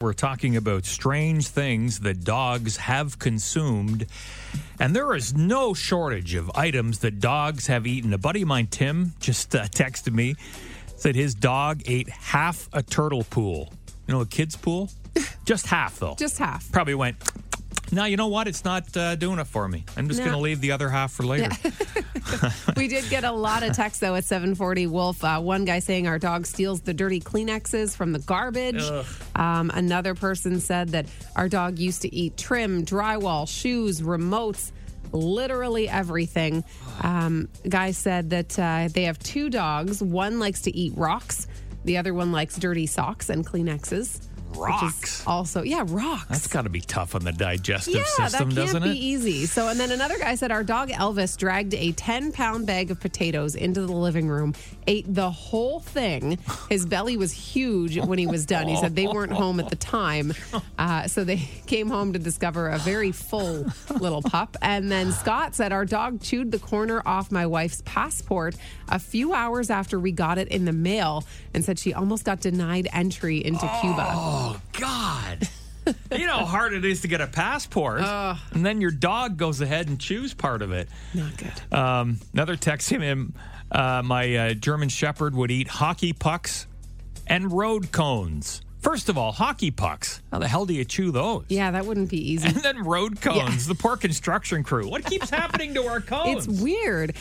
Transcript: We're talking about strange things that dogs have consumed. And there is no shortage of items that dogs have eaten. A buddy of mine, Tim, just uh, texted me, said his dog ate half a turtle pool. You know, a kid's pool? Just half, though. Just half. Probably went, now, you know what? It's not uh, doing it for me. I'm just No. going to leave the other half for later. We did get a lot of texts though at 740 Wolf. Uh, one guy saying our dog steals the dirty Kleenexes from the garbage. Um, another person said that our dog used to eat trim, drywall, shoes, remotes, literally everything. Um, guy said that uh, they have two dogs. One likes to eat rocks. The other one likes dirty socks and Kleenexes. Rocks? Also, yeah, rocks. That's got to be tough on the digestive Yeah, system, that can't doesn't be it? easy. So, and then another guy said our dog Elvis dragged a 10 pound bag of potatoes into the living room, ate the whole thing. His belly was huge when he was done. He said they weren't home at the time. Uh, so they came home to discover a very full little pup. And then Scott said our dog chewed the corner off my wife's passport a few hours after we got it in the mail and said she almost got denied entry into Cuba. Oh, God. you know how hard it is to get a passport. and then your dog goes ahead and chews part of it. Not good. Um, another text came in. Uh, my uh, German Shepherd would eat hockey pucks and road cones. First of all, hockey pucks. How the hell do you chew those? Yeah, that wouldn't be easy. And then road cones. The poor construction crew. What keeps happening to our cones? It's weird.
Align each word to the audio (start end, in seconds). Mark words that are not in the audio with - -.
We're 0.00 0.12
talking 0.12 0.54
about 0.56 0.84
strange 0.84 1.48
things 1.48 1.98
that 2.00 2.22
dogs 2.22 2.76
have 2.76 3.18
consumed. 3.18 4.06
And 4.78 4.94
there 4.94 5.12
is 5.16 5.34
no 5.34 5.74
shortage 5.74 6.36
of 6.36 6.48
items 6.54 7.00
that 7.00 7.18
dogs 7.18 7.66
have 7.66 7.84
eaten. 7.84 8.14
A 8.14 8.18
buddy 8.18 8.42
of 8.42 8.46
mine, 8.48 8.68
Tim, 8.68 9.14
just 9.18 9.56
uh, 9.56 9.64
texted 9.64 10.12
me, 10.12 10.36
said 10.94 11.16
his 11.16 11.34
dog 11.34 11.82
ate 11.86 12.08
half 12.10 12.68
a 12.72 12.80
turtle 12.80 13.24
pool. 13.24 13.72
You 14.06 14.14
know, 14.14 14.20
a 14.20 14.26
kid's 14.26 14.54
pool? 14.54 14.88
Just 15.44 15.66
half, 15.66 15.98
though. 15.98 16.14
Just 16.16 16.38
half. 16.38 16.70
Probably 16.70 16.94
went, 16.94 17.16
now, 17.90 18.04
you 18.04 18.16
know 18.16 18.28
what? 18.28 18.46
It's 18.46 18.64
not 18.64 18.96
uh, 18.96 19.16
doing 19.16 19.40
it 19.40 19.46
for 19.48 19.66
me. 19.66 19.84
I'm 19.96 20.08
just 20.08 20.18
No. 20.20 20.26
going 20.26 20.36
to 20.36 20.42
leave 20.42 20.60
the 20.60 20.70
other 20.72 20.88
half 20.90 21.10
for 21.10 21.24
later. 21.24 21.50
We 22.76 22.88
did 22.88 23.08
get 23.10 23.24
a 23.24 23.32
lot 23.32 23.62
of 23.62 23.72
texts 23.74 24.00
though 24.00 24.14
at 24.14 24.24
740 24.24 24.86
Wolf. 24.86 25.24
Uh, 25.24 25.40
one 25.40 25.64
guy 25.64 25.78
saying 25.80 26.06
our 26.06 26.18
dog 26.18 26.46
steals 26.46 26.80
the 26.82 26.94
dirty 26.94 27.20
Kleenexes 27.20 27.96
from 27.96 28.12
the 28.12 28.18
garbage. 28.20 28.82
Um, 29.34 29.70
another 29.74 30.14
person 30.14 30.60
said 30.60 30.90
that 30.90 31.06
our 31.36 31.48
dog 31.48 31.78
used 31.78 32.02
to 32.02 32.14
eat 32.14 32.36
trim, 32.36 32.84
drywall, 32.84 33.48
shoes, 33.48 34.00
remotes, 34.00 34.72
literally 35.12 35.88
everything. 35.88 36.64
Um, 37.02 37.48
guy 37.68 37.90
said 37.92 38.30
that 38.30 38.58
uh, 38.58 38.88
they 38.92 39.04
have 39.04 39.18
two 39.18 39.50
dogs. 39.50 40.02
One 40.02 40.38
likes 40.38 40.62
to 40.62 40.76
eat 40.76 40.92
rocks. 40.96 41.46
The 41.84 41.96
other 41.96 42.14
one 42.14 42.32
likes 42.32 42.56
dirty 42.56 42.86
socks 42.86 43.30
and 43.30 43.46
Kleenexes. 43.46 44.26
Rocks? 44.56 45.24
Also, 45.26 45.62
yeah, 45.62 45.84
rocks. 45.86 46.26
That's 46.28 46.46
got 46.48 46.62
to 46.62 46.68
be 46.70 46.80
tough 46.80 47.14
on 47.14 47.24
the 47.24 47.32
digestive 47.32 47.94
Yeah, 47.94 48.02
system, 48.04 48.50
that 48.50 48.54
can't 48.56 48.72
doesn't 48.72 48.82
be 48.82 48.90
it? 48.90 48.96
easy. 48.96 49.46
So, 49.46 49.68
and 49.68 49.78
then 49.78 49.90
another 49.92 50.18
guy 50.18 50.34
said 50.34 50.50
our 50.50 50.64
dog 50.64 50.88
Elvis 50.90 51.36
dragged 51.36 51.74
a 51.74 51.92
10 51.92 52.32
pound 52.32 52.66
bag 52.66 52.90
of 52.90 52.98
potatoes 53.00 53.54
into 53.54 53.82
the 53.82 53.92
living 53.92 54.28
room, 54.28 54.54
ate 54.86 55.12
the 55.12 55.30
whole 55.30 55.80
thing. 55.80 56.38
His 56.68 56.86
belly 56.86 57.16
was 57.16 57.32
huge 57.32 57.98
when 57.98 58.18
he 58.18 58.26
was 58.26 58.46
done. 58.46 58.66
He 58.68 58.76
said 58.76 58.96
they 58.96 59.06
weren't 59.06 59.32
home 59.32 59.60
at 59.60 59.70
the 59.70 59.76
time. 59.76 60.32
Uh, 60.78 61.08
so 61.08 61.24
they 61.24 61.36
came 61.66 61.88
home 61.90 62.12
to 62.12 62.18
discover 62.20 62.68
a 62.68 62.78
very 62.78 63.10
full 63.10 63.66
little 63.98 64.22
pup. 64.22 64.56
And 64.62 64.90
then 64.92 65.10
Scott 65.12 65.54
said 65.56 65.72
our 65.72 65.84
dog 65.84 66.20
chewed 66.22 66.52
the 66.52 66.58
corner 66.60 67.02
off 67.04 67.32
my 67.32 67.46
wife's 67.46 67.82
passport 67.84 68.54
a 68.88 68.98
few 69.00 69.34
hours 69.34 69.70
after 69.70 69.98
we 69.98 70.12
got 70.12 70.38
it 70.38 70.46
in 70.48 70.64
the 70.66 70.72
mail 70.72 71.24
and 71.52 71.64
said 71.64 71.78
she 71.80 71.92
almost 71.94 72.24
got 72.24 72.40
denied 72.40 72.86
entry 72.92 73.44
into 73.44 73.66
Cuba. 73.80 74.06
Oh, 74.08 74.37
God. 74.78 75.48
you 76.12 76.26
know 76.26 76.38
how 76.38 76.44
hard 76.44 76.72
it 76.74 76.84
is 76.84 77.00
to 77.02 77.08
get 77.08 77.20
a 77.20 77.26
passport. 77.26 78.02
and 78.02 78.64
then 78.66 78.80
your 78.80 78.90
dog 78.90 79.36
goes 79.36 79.60
ahead 79.60 79.88
and 79.88 79.98
chews 79.98 80.34
part 80.34 80.62
of 80.62 80.72
it. 80.72 80.88
Not 81.14 81.32
good. 81.36 81.74
Um, 81.76 82.18
another 82.32 82.56
text 82.56 82.88
came 82.90 83.02
in. 83.02 83.34
Uh, 83.70 84.02
my 84.04 84.34
uh, 84.36 84.54
German 84.54 84.88
Shepherd 84.88 85.34
would 85.34 85.50
eat 85.50 85.68
hockey 85.68 86.12
pucks 86.12 86.66
and 87.26 87.52
road 87.52 87.92
cones. 87.92 88.62
First 88.80 89.08
of 89.08 89.18
all, 89.18 89.32
hockey 89.32 89.72
pucks. 89.72 90.22
How 90.30 90.38
the 90.38 90.46
hell 90.46 90.64
do 90.64 90.72
you 90.72 90.84
chew 90.84 91.10
those? 91.10 91.44
Yeah, 91.48 91.72
that 91.72 91.84
wouldn't 91.84 92.08
be 92.10 92.32
easy. 92.32 92.46
And 92.54 92.56
then 92.58 92.84
road 92.84 93.20
cones. 93.20 93.66
The 93.66 93.74
poor 93.74 93.96
construction 93.96 94.62
crew. 94.62 94.88
What 94.88 95.04
keeps 95.04 95.28
happening 95.30 95.74
to 95.74 95.82
our 95.86 96.00
cones? 96.14 96.46
It's 96.46 96.62
weird. 96.62 97.16